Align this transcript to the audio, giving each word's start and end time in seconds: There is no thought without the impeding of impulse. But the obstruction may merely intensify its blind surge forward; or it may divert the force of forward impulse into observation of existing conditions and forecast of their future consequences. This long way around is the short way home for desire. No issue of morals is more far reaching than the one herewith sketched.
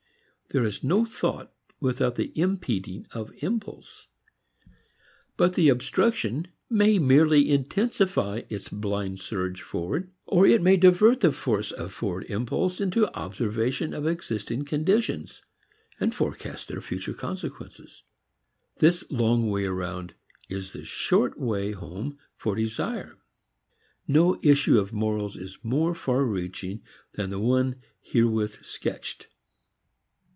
There 0.53 0.65
is 0.65 0.83
no 0.83 1.05
thought 1.05 1.53
without 1.79 2.17
the 2.17 2.37
impeding 2.37 3.07
of 3.13 3.31
impulse. 3.41 4.09
But 5.37 5.53
the 5.53 5.69
obstruction 5.69 6.49
may 6.69 6.99
merely 6.99 7.49
intensify 7.49 8.41
its 8.49 8.67
blind 8.67 9.21
surge 9.21 9.61
forward; 9.61 10.11
or 10.25 10.45
it 10.45 10.61
may 10.61 10.75
divert 10.75 11.21
the 11.21 11.31
force 11.31 11.71
of 11.71 11.93
forward 11.93 12.25
impulse 12.25 12.81
into 12.81 13.07
observation 13.17 13.93
of 13.93 14.05
existing 14.05 14.65
conditions 14.65 15.41
and 16.01 16.13
forecast 16.13 16.69
of 16.69 16.73
their 16.75 16.81
future 16.81 17.13
consequences. 17.13 18.03
This 18.79 19.05
long 19.09 19.49
way 19.49 19.63
around 19.63 20.15
is 20.49 20.73
the 20.73 20.83
short 20.83 21.39
way 21.39 21.71
home 21.71 22.17
for 22.35 22.55
desire. 22.57 23.15
No 24.05 24.37
issue 24.43 24.77
of 24.79 24.91
morals 24.91 25.37
is 25.37 25.59
more 25.63 25.95
far 25.95 26.25
reaching 26.25 26.81
than 27.13 27.29
the 27.29 27.39
one 27.39 27.75
herewith 28.01 28.65
sketched. 28.65 29.27